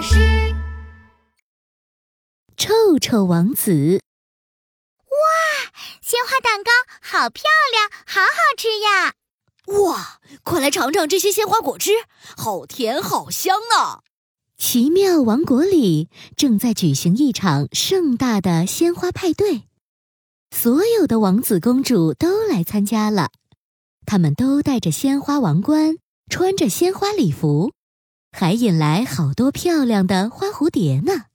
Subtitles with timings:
[0.00, 0.16] 巴士。
[2.56, 4.00] 臭臭王子，
[5.04, 5.12] 哇，
[6.00, 6.70] 鲜花蛋糕
[7.02, 9.12] 好漂亮，好好吃呀！
[9.82, 11.90] 哇，快来尝尝这些鲜花果汁，
[12.34, 14.00] 好甜好香啊！
[14.56, 19.64] 奇妙王国里正在举行一场盛大的鲜花派对，
[20.50, 23.28] 所有的王子公主都来参加了，
[24.06, 25.98] 他们都戴着鲜花王冠，
[26.30, 27.74] 穿着鲜花礼服，
[28.32, 31.26] 还引来好多漂亮的花蝴蝶呢。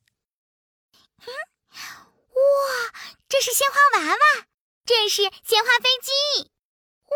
[1.19, 1.33] 嗯
[1.69, 2.91] 哇，
[3.27, 4.45] 这是鲜花娃娃，
[4.85, 6.51] 这是鲜花飞机，
[7.05, 7.15] 哇，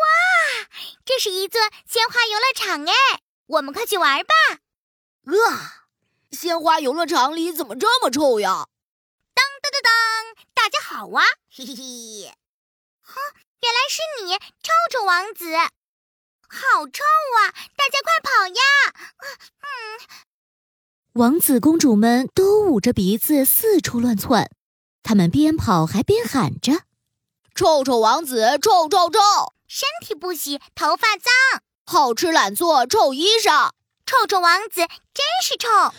[1.05, 2.93] 这是一座鲜花游乐场哎，
[3.47, 4.33] 我们快去玩吧！
[5.25, 5.87] 啊，
[6.31, 8.67] 鲜花游乐场里怎么这么臭呀？
[9.33, 9.91] 当当当当，
[10.53, 11.23] 大家好啊！
[11.49, 12.33] 嘿嘿嘿，
[13.01, 13.15] 哈，
[13.61, 15.45] 原来是你，臭臭王子，
[16.49, 17.03] 好臭
[17.37, 17.53] 啊！
[17.77, 18.61] 大家快跑呀！
[19.61, 19.67] 嗯，
[21.13, 24.49] 王子公主们都捂着鼻子四处乱窜。
[25.03, 26.83] 他们边跑还边喊着
[27.55, 29.19] ：“臭臭王子，臭臭臭！
[29.67, 33.69] 身体不洗，头发脏，好吃懒做，臭衣裳。
[34.05, 34.81] 臭臭王子
[35.13, 35.93] 真是臭！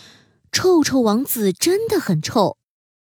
[0.51, 2.57] 臭臭王子真的很臭，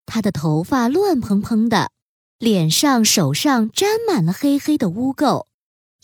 [0.05, 1.91] 他的头发乱蓬蓬的，
[2.39, 5.47] 脸上、手上沾满了黑黑的污垢，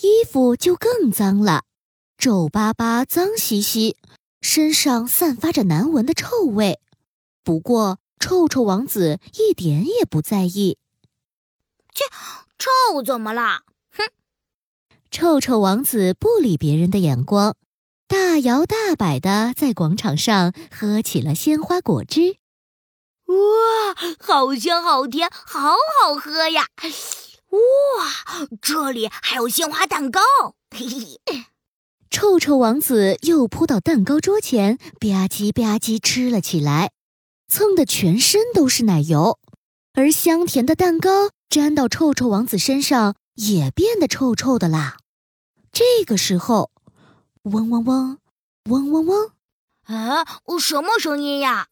[0.00, 1.62] 衣服就更脏了，
[2.18, 3.96] 皱巴巴、脏兮兮，
[4.40, 6.80] 身上散发着难闻的臭味。
[7.44, 10.78] 不过，臭臭王子一点也不在意。
[11.94, 12.04] 切，
[12.58, 13.60] 臭怎么了？
[13.96, 14.10] 哼！
[15.10, 17.54] 臭臭王子不理别人的眼光，
[18.08, 22.38] 大摇大摆的在广场上喝起了鲜花果汁。
[23.26, 23.34] 哇，
[24.18, 26.66] 好香，好甜，好好喝呀！
[27.54, 30.20] 哇，这里还有鲜花蛋糕。
[30.70, 31.44] 嘿嘿，
[32.10, 36.92] 臭臭王子又扑到蛋糕桌前，吧唧吧唧吃了起来。
[37.48, 39.38] 蹭的全身都是奶油，
[39.92, 44.96] 而香甜的蛋糕粘到臭臭王子身上，也变得臭臭的啦。
[45.70, 46.70] 这个时候，
[47.42, 48.18] 嗡嗡嗡，
[48.70, 49.30] 嗡嗡嗡，
[49.84, 50.24] 啊，
[50.58, 51.68] 什么声音呀？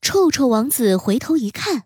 [0.00, 1.84] 臭臭王子回头一看，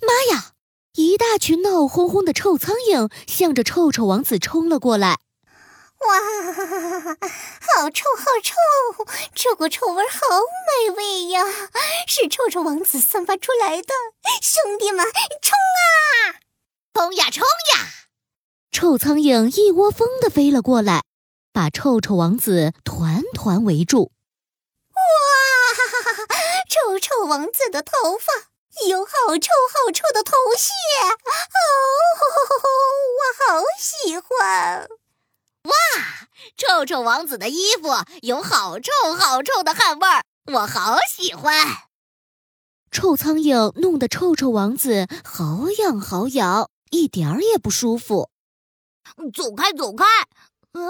[0.00, 0.53] 妈呀！
[0.96, 5.18] 一大群闹哄哄的臭苍蝇向着臭臭王子冲了过来。
[6.06, 6.20] 哇，
[7.60, 8.54] 好臭，好臭！
[9.34, 10.18] 这股臭味好
[10.86, 11.44] 美味呀，
[12.06, 13.88] 是臭臭王子散发出来的。
[14.40, 15.04] 兄弟们，
[15.42, 16.38] 冲啊！
[16.92, 17.42] 冲呀，冲
[17.74, 17.88] 呀！
[18.70, 21.02] 臭苍蝇一窝蜂的飞了过来，
[21.52, 24.12] 把臭臭王子团团围住。
[24.94, 25.00] 哇，
[26.68, 28.50] 臭臭王子的头发
[28.88, 30.72] 有好臭好臭的头屑，
[31.08, 31.58] 哦，
[33.16, 34.88] 我好喜欢。
[35.62, 35.72] 哇，
[36.56, 37.88] 臭臭王子的衣服
[38.22, 41.54] 有好臭好臭的汗味儿，我好喜欢。
[42.90, 48.30] 臭苍蝇弄得臭臭王子好痒好痒，一点儿也不舒服。
[49.32, 50.04] 走开走开！
[50.72, 50.82] 呃，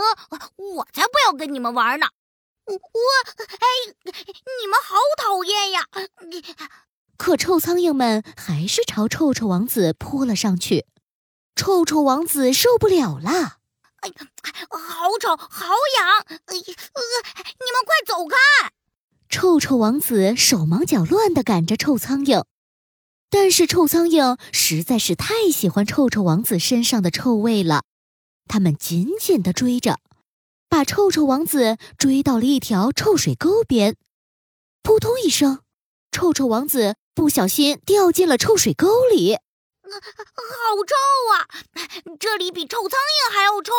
[0.57, 2.07] 我才不要跟你们玩呢！
[2.65, 2.79] 我，
[3.39, 3.67] 哎，
[4.61, 5.87] 你们好讨厌呀！
[7.17, 10.87] 可臭苍蝇们还是朝臭臭王子扑了上去，
[11.55, 13.59] 臭臭王子受不了了。
[14.01, 14.15] 哎呀，
[14.71, 15.67] 好吵，好
[15.99, 16.39] 痒！
[16.47, 17.01] 哎呀，呃，
[17.61, 18.37] 你们快走开！
[19.31, 22.45] 臭臭王子手忙脚乱地赶着臭苍蝇，
[23.31, 27.85] 但是臭苍蝇实在是太喜欢臭臭王子身上的臭味了，
[28.47, 29.99] 他们紧紧地追着，
[30.69, 33.97] 把臭臭王子追到了一条臭水沟边。
[34.83, 35.61] 扑通一声，
[36.13, 39.37] 臭臭王子不小心掉进了臭水沟里。
[39.37, 40.95] 好臭
[41.33, 41.47] 啊！
[42.19, 43.73] 这里比臭苍蝇还要臭。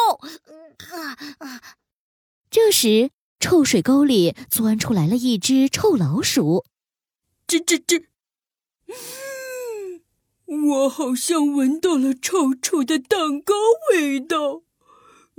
[2.50, 6.64] 这时，臭水沟里钻出来了一只臭老鼠。
[7.48, 8.06] 吱吱吱！
[10.46, 13.54] 我好像闻到了臭臭的蛋糕
[13.92, 14.62] 味道。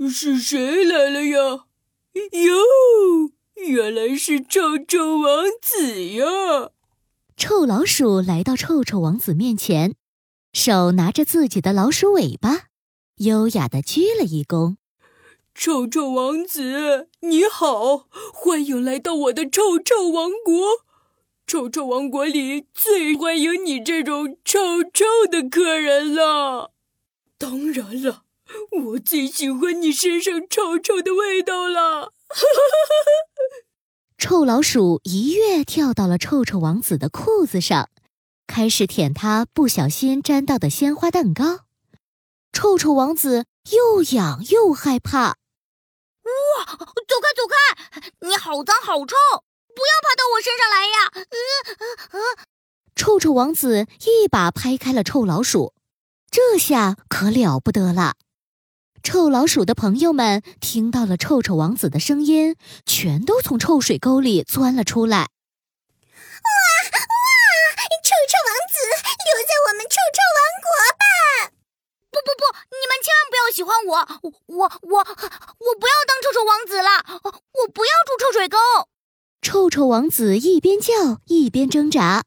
[0.07, 1.65] 是谁来了呀？
[2.13, 6.69] 哟，原来是臭臭王子呀！
[7.37, 9.93] 臭老鼠来到臭臭王子面前。
[10.53, 12.69] 手拿着自己的老鼠尾巴，
[13.17, 14.77] 优雅的鞠了一躬。
[15.53, 20.83] 臭臭王子，你好，欢迎来到我的臭臭王国。
[21.45, 26.71] 臭臭王国里最欢迎你这种臭臭的客人了。
[27.37, 28.23] 当然了，
[28.85, 32.13] 我最喜欢你身上臭臭的味道了。
[34.17, 37.89] 臭老鼠一跃跳到了臭臭王子的裤子上。
[38.47, 41.65] 开始舔他不小心沾到的鲜花蛋糕，
[42.51, 45.35] 臭臭王子又痒又害怕。
[46.23, 48.11] 哇，走开走开！
[48.21, 49.15] 你好脏好臭，
[49.75, 51.11] 不要爬到我身上来呀！
[51.13, 51.21] 呃
[51.77, 52.43] 嗯呃！
[52.95, 55.73] 臭臭王子一把拍开了臭老鼠，
[56.31, 58.15] 这下可了不得了。
[59.03, 62.55] 臭老鼠的朋友们听到了臭臭王子的声音，
[62.85, 65.17] 全都从臭水沟里钻了出来。
[65.17, 65.27] 哇
[66.91, 67.17] 哇！
[68.03, 68.75] 臭臭王子，
[69.23, 71.05] 留在我们臭臭王国吧！
[72.11, 73.93] 不不不，你们千万不要喜欢我，
[74.47, 78.57] 我我我不要当臭臭王子了，我不要住臭水沟。
[79.41, 82.23] 臭臭王子一边叫一边挣扎，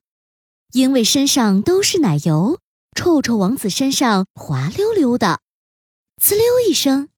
[0.72, 2.58] 因为身上都是奶油，
[2.94, 5.40] 臭臭王子身上滑溜溜的。
[6.22, 7.08] 呲溜一声，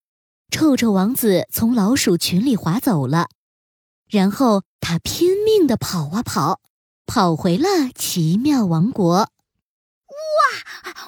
[0.49, 3.29] 臭臭王子从老鼠群里滑走了。
[4.09, 6.61] 然后他拼命地跑啊跑，
[7.05, 9.15] 跑回了奇妙王国。
[9.17, 9.29] 哇！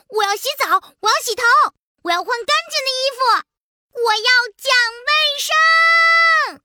[0.08, 1.44] 我要洗澡，我要洗头，
[2.02, 3.46] 我要换干净的衣服，
[3.92, 4.66] 我要讲
[5.06, 6.63] 卫生。